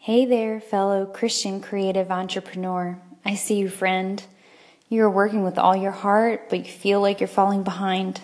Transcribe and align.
Hey 0.00 0.24
there, 0.24 0.60
fellow 0.60 1.04
Christian 1.04 1.60
creative 1.60 2.10
entrepreneur. 2.10 2.98
I 3.24 3.34
see 3.34 3.56
you, 3.56 3.68
friend. 3.68 4.22
You 4.88 5.02
are 5.02 5.10
working 5.10 5.42
with 5.42 5.58
all 5.58 5.76
your 5.76 5.90
heart, 5.90 6.48
but 6.48 6.60
you 6.60 6.64
feel 6.64 7.00
like 7.00 7.20
you're 7.20 7.26
falling 7.26 7.64
behind. 7.64 8.20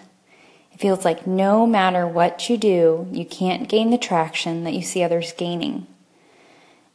It 0.73 0.81
feels 0.81 1.05
like 1.05 1.27
no 1.27 1.67
matter 1.67 2.07
what 2.07 2.49
you 2.49 2.57
do, 2.57 3.09
you 3.11 3.27
can't 3.27 3.69
gain 3.69 3.91
the 3.91 3.99
traction 3.99 4.63
that 4.65 4.73
you 4.73 4.83
see 4.83 5.03
others 5.03 5.33
gaining. 5.33 5.89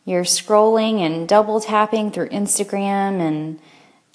You're 0.05 0.23
scrolling 0.23 1.01
and 1.01 1.27
double 1.27 1.59
tapping 1.59 2.09
through 2.09 2.29
Instagram 2.29 3.19
and 3.19 3.59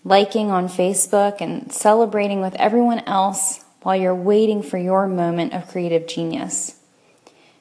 liking 0.03 0.51
on 0.51 0.69
Facebook 0.69 1.43
and 1.43 1.71
celebrating 1.71 2.41
with 2.41 2.55
everyone 2.55 3.01
else 3.01 3.63
while 3.83 3.95
you're 3.95 4.15
waiting 4.15 4.63
for 4.63 4.79
your 4.79 5.07
moment 5.07 5.53
of 5.53 5.69
creative 5.69 6.09
genius. 6.09 6.81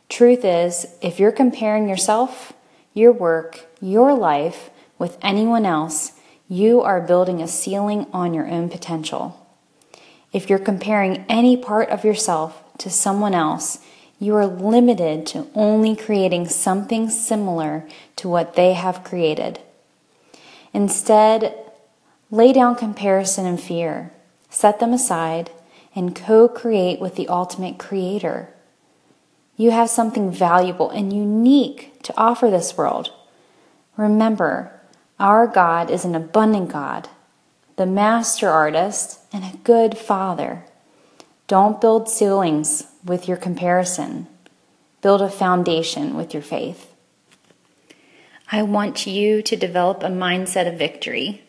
Truth 0.07 0.45
is, 0.45 0.88
if 1.01 1.20
you're 1.20 1.33
comparing 1.33 1.89
yourself, 1.89 2.54
your 2.94 3.12
work, 3.12 3.66
your 3.82 4.14
life 4.14 4.70
with 4.97 5.18
anyone 5.21 5.65
else, 5.65 6.14
you 6.47 6.82
are 6.82 7.01
building 7.01 7.42
a 7.42 7.47
ceiling 7.47 8.06
on 8.14 8.34
your 8.34 8.47
own 8.47 8.70
potential. 8.70 9.39
If 10.32 10.50
you're 10.50 10.60
comparing 10.60 11.25
any 11.28 11.57
part 11.57 11.89
of 11.89 12.04
yourself 12.04 12.64
to 12.79 12.89
someone 12.89 13.34
else, 13.34 13.79
you 14.20 14.36
are 14.36 14.46
limited 14.46 15.25
to 15.28 15.48
only 15.54 15.96
creating 15.96 16.48
something 16.48 17.10
similar 17.10 17.87
to 18.15 18.29
what 18.29 18.56
they 18.56 18.74
have 18.74 19.04
created. 19.04 19.60
Instead, 20.73 21.56
lay 22.32 22.54
down 22.54 22.75
comparison 22.75 23.46
and 23.46 23.60
fear, 23.60 24.12
set 24.50 24.79
them 24.79 24.93
aside, 24.93 25.51
and 25.96 26.15
co 26.15 26.48
create 26.48 27.00
with 27.00 27.15
the 27.15 27.28
ultimate 27.28 27.78
creator. 27.78 28.53
You 29.56 29.71
have 29.71 29.89
something 29.89 30.32
valuable 30.32 30.89
and 30.89 31.14
unique 31.14 32.02
to 32.03 32.14
offer 32.17 32.50
this 32.50 32.75
world. 32.75 33.12
Remember, 33.95 34.81
our 35.20 35.45
God 35.45 35.92
is 35.92 36.06
an 36.06 36.16
abundant 36.16 36.72
God, 36.72 37.10
the 37.76 37.86
master 37.86 38.50
artist, 38.50 39.20
and 39.32 39.44
a 39.44 39.58
good 39.58 39.98
father. 39.98 40.66
Don't 41.48 41.80
build 41.80 42.10
ceilings 42.10 42.88
with 43.06 43.28
your 43.28 43.38
comparison, 43.38 44.28
build 45.02 45.22
a 45.22 45.30
foundation 45.30 46.16
with 46.16 46.34
your 46.34 46.44
faith. 46.44 46.94
I 48.52 48.64
want 48.64 49.06
you 49.06 49.42
to 49.44 49.56
develop 49.56 50.02
a 50.02 50.08
mindset 50.08 50.67
of 50.67 50.80
victory 50.80 51.42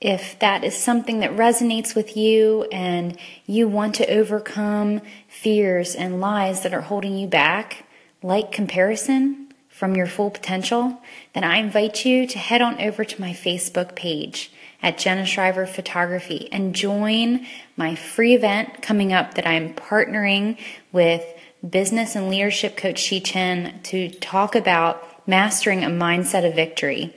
if 0.00 0.38
that 0.38 0.64
is 0.64 0.76
something 0.76 1.20
that 1.20 1.36
resonates 1.36 1.94
with 1.94 2.16
you 2.16 2.64
and 2.72 3.18
you 3.46 3.68
want 3.68 3.94
to 3.96 4.10
overcome 4.10 5.02
fears 5.28 5.94
and 5.94 6.20
lies 6.20 6.62
that 6.62 6.72
are 6.72 6.80
holding 6.80 7.18
you 7.18 7.26
back, 7.26 7.84
like 8.22 8.50
comparison 8.50 9.52
from 9.68 9.94
your 9.94 10.06
full 10.06 10.30
potential, 10.30 11.00
then 11.34 11.44
I 11.44 11.56
invite 11.58 12.04
you 12.04 12.26
to 12.26 12.38
head 12.38 12.62
on 12.62 12.80
over 12.80 13.04
to 13.04 13.20
my 13.20 13.32
Facebook 13.32 13.94
page 13.94 14.50
at 14.82 14.96
Jenna 14.96 15.26
Shriver 15.26 15.66
Photography 15.66 16.48
and 16.50 16.74
join 16.74 17.46
my 17.76 17.94
free 17.94 18.34
event 18.34 18.80
coming 18.80 19.12
up 19.12 19.34
that 19.34 19.46
I'm 19.46 19.74
partnering 19.74 20.58
with 20.92 21.24
business 21.68 22.16
and 22.16 22.30
leadership 22.30 22.76
coach 22.76 22.98
Shi 22.98 23.20
Chen 23.20 23.80
to 23.84 24.08
talk 24.08 24.54
about 24.54 25.28
mastering 25.28 25.84
a 25.84 25.88
mindset 25.88 26.46
of 26.46 26.54
victory. 26.54 27.14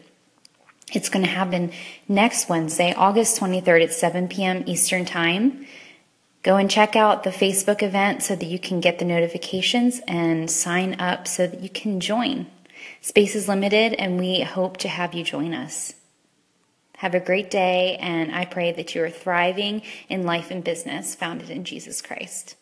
It's 0.93 1.09
going 1.09 1.25
to 1.25 1.31
happen 1.31 1.71
next 2.07 2.47
Wednesday, 2.47 2.93
August 2.95 3.39
23rd 3.39 3.85
at 3.85 3.93
7 3.93 4.27
p.m. 4.27 4.63
Eastern 4.67 5.05
Time. 5.05 5.65
Go 6.43 6.57
and 6.57 6.69
check 6.69 6.95
out 6.95 7.23
the 7.23 7.31
Facebook 7.31 7.81
event 7.81 8.21
so 8.21 8.35
that 8.35 8.45
you 8.45 8.59
can 8.59 8.79
get 8.79 8.99
the 8.99 9.05
notifications 9.05 10.01
and 10.07 10.51
sign 10.51 10.99
up 10.99 11.27
so 11.27 11.47
that 11.47 11.61
you 11.61 11.69
can 11.69 11.99
join. 11.99 12.45
Space 13.01 13.33
is 13.33 13.47
limited 13.47 13.93
and 13.93 14.19
we 14.19 14.41
hope 14.41 14.77
to 14.77 14.87
have 14.87 15.15
you 15.15 15.23
join 15.23 15.55
us. 15.55 15.93
Have 16.97 17.15
a 17.15 17.19
great 17.19 17.49
day, 17.49 17.97
and 17.97 18.33
I 18.33 18.45
pray 18.45 18.71
that 18.71 18.95
you 18.95 19.03
are 19.03 19.09
thriving 19.09 19.81
in 20.09 20.23
life 20.23 20.51
and 20.51 20.63
business 20.63 21.15
founded 21.15 21.49
in 21.49 21.63
Jesus 21.65 22.01
Christ. 22.01 22.55